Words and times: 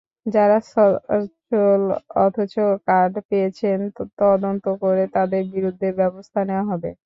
যাঁরা 0.25 0.57
সচ্ছল 0.67 1.81
অথচ 2.17 2.53
কার্ড 2.87 3.13
পেয়েছেন, 3.29 3.79
তদন্ত 4.19 4.65
করে 4.83 5.03
তাঁদের 5.15 5.43
বিরুদ্ধে 5.53 5.87
ব্যবস্থা 5.99 6.39
নেওয়া 6.49 6.65
হবে। 6.71 6.91